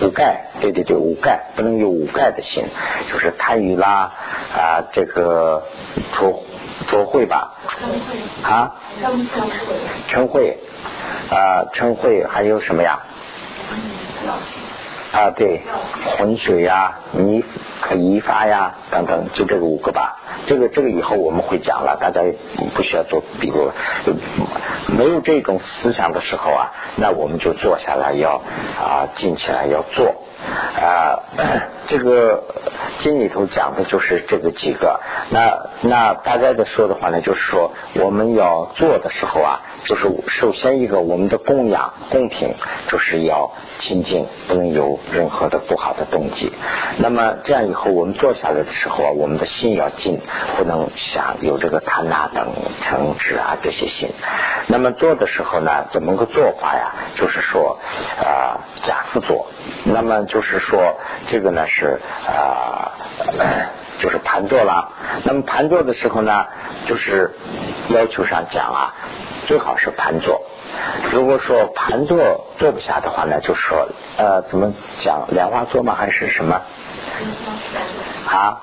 [0.00, 0.46] 五盖？
[0.60, 2.64] 对对对，五盖不能有五盖的心，
[3.08, 4.10] 就是贪欲啦
[4.56, 5.62] 啊，这个
[6.14, 6.42] 浊
[6.88, 7.54] 浊秽吧？
[8.42, 8.74] 啊？
[10.08, 10.56] 嗔恚
[11.30, 12.98] 啊，嗔恚还有什么呀？
[15.12, 15.62] 啊，对，
[16.18, 17.42] 浑水呀，泥
[17.80, 20.16] 和泥发呀，等等，就这个五个吧。
[20.46, 22.20] 这个这个以后我们会讲了，大家
[22.74, 23.74] 不需要做笔录了。
[24.88, 28.42] 没有这种思想的时候啊，那我们就坐下来要
[28.78, 30.14] 啊，静起来要做
[30.80, 31.22] 啊。
[31.88, 32.42] 这个
[32.98, 35.00] 经里头讲的就是这个几个。
[35.30, 39.60] 那那大概的说的话呢，就是说我们要做的时候啊。
[39.84, 42.56] 就是首先一个，我们的供养供品
[42.88, 46.50] 就是要清净，不能有任何的不好的动机。
[46.98, 50.18] 那么这样以后，我们坐下来的时候啊，我们的心要静，
[50.56, 52.48] 不能想有这个贪呐等
[52.82, 54.08] 成执啊这些心。
[54.68, 56.92] 那么做的时候呢，怎么个做法呀？
[57.16, 57.78] 就是说
[58.18, 59.46] 啊，假复坐。
[59.84, 60.96] 那么就是说
[61.28, 62.92] 这个呢是啊，
[64.00, 64.92] 就是盘坐了。
[65.24, 66.46] 那么盘坐的时候呢，
[66.86, 67.32] 就是
[67.88, 68.94] 要求上讲啊。
[69.46, 70.42] 最好是盘坐，
[71.12, 73.86] 如果说盘坐坐不下的话呢，就说
[74.16, 75.94] 呃，怎么讲莲花坐吗？
[75.96, 76.62] 还是什么？
[78.26, 78.60] 啊，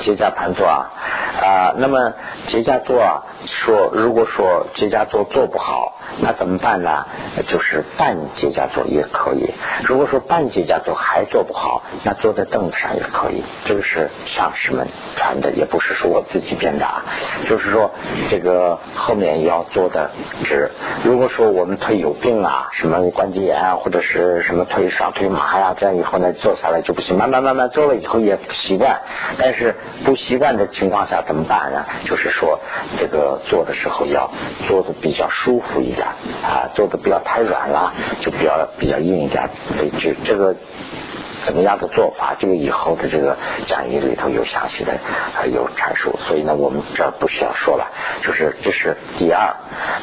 [0.00, 0.90] 结跏盘坐啊，
[1.42, 2.12] 啊，那么
[2.48, 7.06] 结跏坐啊，说如果说结跏坐做不好，那怎么办呢？
[7.48, 9.54] 就是半结跏坐也可以。
[9.84, 13.42] 如果说半结跏坐还做不好，那坐在凳子上也可以。
[13.64, 14.86] 这个是上师们
[15.16, 17.04] 传的，也不是说我自己编的啊。
[17.48, 17.90] 就是说
[18.28, 20.10] 这个后面要做的
[20.44, 20.70] 直。
[21.04, 27.16] 如果说我们腿有病啊，什么关节炎啊，或者是什么腿少腿麻呀，这样以后呢，坐下来就不行。
[27.16, 28.52] 慢慢慢慢慢做了以后也不。
[28.58, 29.00] 习惯，
[29.38, 31.86] 但是不习惯的情况下怎么办呢？
[32.04, 32.58] 就是说，
[32.98, 34.30] 这个做的时候要
[34.66, 36.06] 做的比较舒服一点
[36.42, 39.48] 啊，做的不要太软了，就比较比较硬一点。
[40.00, 40.54] 这这个
[41.42, 42.34] 怎么样的做法？
[42.38, 44.98] 这个以后的这个讲义里头有详细的
[45.46, 47.86] 有阐述，所以呢，我们这儿不需要说了。
[48.22, 49.54] 就是这是第二，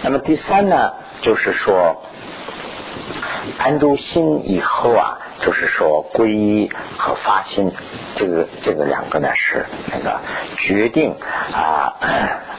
[0.02, 2.02] 那么第三呢，就是说。
[3.60, 7.72] 安住心以后啊，就是说皈依和发心，
[8.16, 10.20] 这个这个两个呢是那个
[10.58, 11.16] 决定
[11.54, 11.94] 啊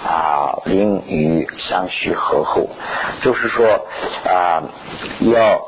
[0.06, 2.68] 啊灵与相续合后，
[3.20, 3.86] 就是说
[4.24, 4.62] 啊
[5.20, 5.66] 要。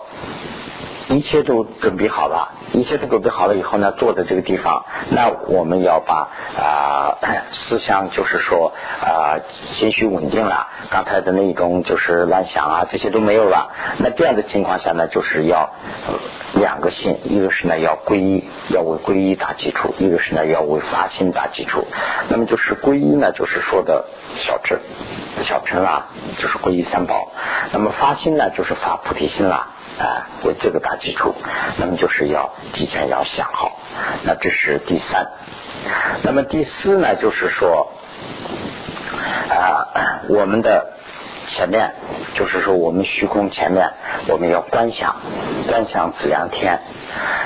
[1.11, 6.29] 一切都准备好了，一切都准备好了以后呢，坐在这个地方，那我们要把
[6.61, 7.19] 啊
[7.53, 9.41] 思想就是说啊
[9.75, 13.71] 情绪稳定了，刚才的那种就是乱想啊这些都没有了。
[13.99, 15.71] 那这样的情况下呢，就是要
[16.55, 21.87] 两个心，一个是呢要皈依，要为皈依打基础；一个是呢要为发心打基础。
[22.29, 24.05] 那么就是皈依呢，就是说的
[24.37, 24.79] 小智、
[25.43, 26.09] 小乘啊，
[26.39, 27.33] 就是皈依三宝。
[27.73, 29.69] 那么发心呢，就是发菩提心了。
[29.99, 31.35] 啊，为这个打基础，
[31.77, 33.79] 那么就是要提前要想好，
[34.23, 35.27] 那这是第三。
[36.23, 37.93] 那么第四呢，就是说
[39.49, 40.93] 啊，我们的
[41.47, 41.95] 前面
[42.35, 43.91] 就是说我们虚空前面，
[44.27, 45.17] 我们要观想，
[45.67, 46.81] 观想子良天。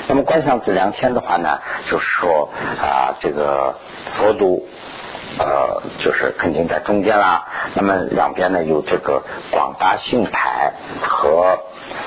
[0.07, 1.59] 那么观想子良天的话呢，
[1.89, 2.49] 就是说
[2.81, 4.67] 啊，这个佛度
[5.37, 7.47] 呃，就是肯定在中间啦。
[7.75, 11.59] 那么两边呢有这个广大性牌和。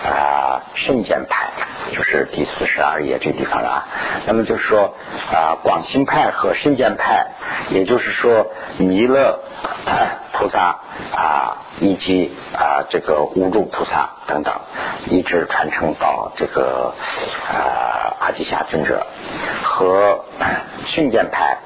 [0.05, 1.49] 啊，圣剑派
[1.93, 3.87] 就是第四十二页这地方啊。
[4.27, 4.95] 那么就是说
[5.33, 7.27] 啊，广兴派和圣剑派，
[7.71, 8.47] 也就是说
[8.79, 9.41] 弥勒
[10.33, 10.77] 菩萨
[11.15, 14.55] 啊，以及啊这个无住菩萨等等，
[15.09, 16.95] 一直传承到这个
[17.49, 19.07] 啊阿底峡尊者
[19.63, 20.25] 和
[20.87, 21.59] 训剑派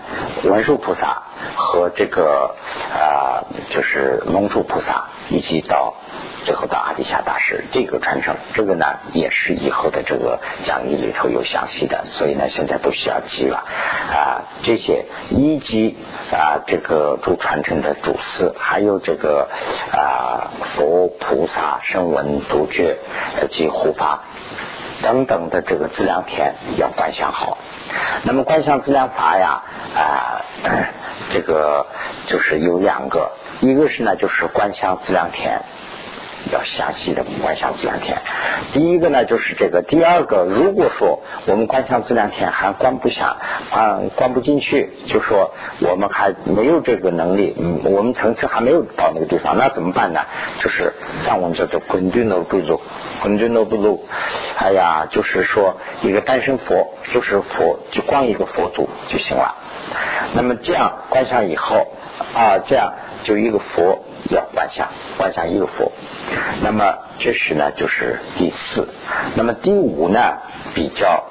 [0.45, 1.23] 文殊菩萨
[1.57, 2.55] 和这个
[2.93, 5.95] 啊就是龙树菩萨，以及到。
[6.43, 13.59] 最后到阿底峡大师这个传承，这个呢也是以后的这个讲义里头有详细的，所以呢现在不需要记了
[14.11, 14.49] 啊。
[14.63, 15.99] 这些一级
[16.33, 19.49] 啊，这个都传承的主司，还有这个
[19.93, 22.99] 啊佛菩萨声闻独觉
[23.51, 24.21] 及护法
[25.03, 27.59] 等等的这个资粮田要观想好。
[28.23, 29.63] 那么观想资粮法呀
[29.95, 30.45] 啊，
[31.33, 31.87] 这个
[32.27, 35.63] 就是有两个，一个是呢就是观想资粮田。
[36.53, 38.19] 要详细的观想这两天。
[38.73, 43.37] 第一个呢就是这个，第二个，如果说我们观想这两天还观不下，
[43.71, 50.21] 啊，观不进去，就说我们还没有这个能力，嗯，我们层次还没有到那个地方，那怎么办呢？
[50.61, 52.81] 就是像我们叫做滚 düno 不如，
[53.23, 54.01] 滚 düno 不如，
[54.57, 59.55] 哎呀，就是说一个单身佛，就是佛，就光一个佛祖就行了。
[60.33, 61.89] 那么这样观想以后
[62.35, 62.93] 啊，这样
[63.25, 65.93] 就一个佛要观想，观想一个佛。
[66.63, 68.89] 那么这是呢，就是第四。
[69.35, 70.39] 那么第五呢，
[70.75, 71.25] 比较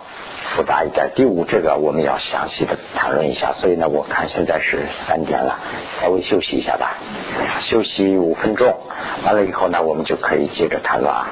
[0.56, 1.12] 复杂一点。
[1.16, 3.54] 第五这个我们要详细的谈论一下。
[3.54, 5.60] 所以呢，我看现在是三点了，
[6.02, 6.98] 稍微休息一下吧，
[7.70, 8.76] 休息五分钟。
[9.24, 11.28] 完了以后呢，我们就可以接着谈了啊。